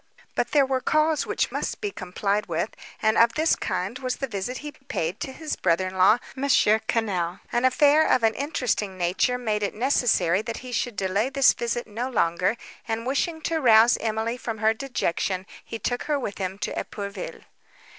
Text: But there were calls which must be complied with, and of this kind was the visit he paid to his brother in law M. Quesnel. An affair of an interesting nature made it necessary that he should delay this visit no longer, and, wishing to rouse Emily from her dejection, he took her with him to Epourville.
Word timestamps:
But 0.33 0.49
there 0.49 0.65
were 0.65 0.81
calls 0.81 1.27
which 1.27 1.51
must 1.51 1.79
be 1.79 1.91
complied 1.91 2.47
with, 2.47 2.71
and 3.03 3.19
of 3.19 3.33
this 3.35 3.55
kind 3.55 3.99
was 3.99 4.15
the 4.15 4.25
visit 4.25 4.57
he 4.65 4.71
paid 4.71 5.19
to 5.19 5.31
his 5.31 5.55
brother 5.55 5.87
in 5.89 5.95
law 5.95 6.17
M. 6.35 6.45
Quesnel. 6.49 7.39
An 7.51 7.65
affair 7.65 8.07
of 8.07 8.23
an 8.23 8.33
interesting 8.33 8.97
nature 8.97 9.37
made 9.37 9.61
it 9.61 9.75
necessary 9.75 10.41
that 10.41 10.57
he 10.65 10.71
should 10.71 10.95
delay 10.95 11.29
this 11.29 11.53
visit 11.53 11.85
no 11.85 12.09
longer, 12.09 12.57
and, 12.87 13.05
wishing 13.05 13.41
to 13.41 13.59
rouse 13.61 13.95
Emily 13.97 14.37
from 14.37 14.57
her 14.57 14.73
dejection, 14.73 15.45
he 15.63 15.77
took 15.77 16.05
her 16.05 16.17
with 16.19 16.39
him 16.39 16.57
to 16.57 16.71
Epourville. 16.75 17.41